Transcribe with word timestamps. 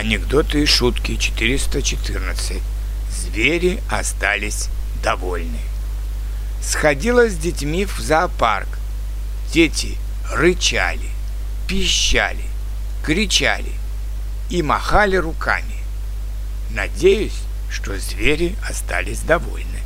Анекдоты 0.00 0.62
и 0.62 0.64
шутки 0.64 1.16
414. 1.16 2.62
Звери 3.10 3.82
остались 3.90 4.70
довольны. 5.04 5.60
Сходила 6.62 7.28
с 7.28 7.36
детьми 7.36 7.84
в 7.84 7.98
зоопарк. 8.00 8.78
Дети 9.52 9.98
рычали, 10.32 11.10
пищали, 11.68 12.46
кричали 13.04 13.72
и 14.48 14.62
махали 14.62 15.16
руками. 15.16 15.76
Надеюсь, 16.70 17.42
что 17.70 17.98
звери 17.98 18.56
остались 18.66 19.20
довольны. 19.20 19.82